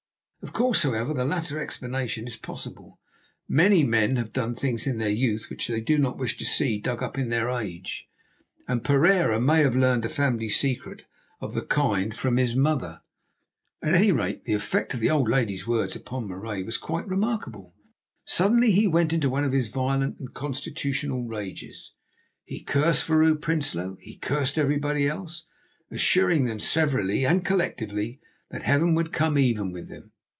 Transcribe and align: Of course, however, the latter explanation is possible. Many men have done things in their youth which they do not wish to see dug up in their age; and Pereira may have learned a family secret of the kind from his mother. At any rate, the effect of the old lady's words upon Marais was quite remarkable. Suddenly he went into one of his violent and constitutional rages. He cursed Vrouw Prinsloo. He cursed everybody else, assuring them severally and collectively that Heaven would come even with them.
Of 0.43 0.53
course, 0.53 0.81
however, 0.81 1.13
the 1.13 1.23
latter 1.23 1.59
explanation 1.59 2.25
is 2.25 2.35
possible. 2.35 2.99
Many 3.47 3.83
men 3.83 4.15
have 4.15 4.33
done 4.33 4.55
things 4.55 4.87
in 4.87 4.97
their 4.97 5.05
youth 5.07 5.51
which 5.51 5.67
they 5.67 5.81
do 5.81 5.99
not 5.99 6.17
wish 6.17 6.35
to 6.37 6.45
see 6.47 6.79
dug 6.79 7.03
up 7.03 7.15
in 7.15 7.29
their 7.29 7.47
age; 7.51 8.09
and 8.67 8.83
Pereira 8.83 9.39
may 9.39 9.59
have 9.59 9.75
learned 9.75 10.03
a 10.03 10.09
family 10.09 10.49
secret 10.49 11.03
of 11.41 11.53
the 11.53 11.61
kind 11.61 12.17
from 12.17 12.37
his 12.37 12.55
mother. 12.55 13.01
At 13.83 13.93
any 13.93 14.11
rate, 14.11 14.45
the 14.45 14.55
effect 14.55 14.95
of 14.95 14.99
the 14.99 15.11
old 15.11 15.29
lady's 15.29 15.67
words 15.67 15.95
upon 15.95 16.27
Marais 16.27 16.63
was 16.63 16.79
quite 16.79 17.07
remarkable. 17.07 17.75
Suddenly 18.25 18.71
he 18.71 18.87
went 18.87 19.13
into 19.13 19.29
one 19.29 19.43
of 19.43 19.51
his 19.53 19.69
violent 19.69 20.17
and 20.17 20.33
constitutional 20.33 21.27
rages. 21.27 21.91
He 22.45 22.61
cursed 22.63 23.05
Vrouw 23.05 23.35
Prinsloo. 23.35 23.97
He 24.01 24.15
cursed 24.17 24.57
everybody 24.57 25.07
else, 25.07 25.45
assuring 25.91 26.45
them 26.45 26.59
severally 26.59 27.27
and 27.27 27.45
collectively 27.45 28.19
that 28.49 28.63
Heaven 28.63 28.95
would 28.95 29.13
come 29.13 29.37
even 29.37 29.71
with 29.71 29.87
them. 29.87 30.11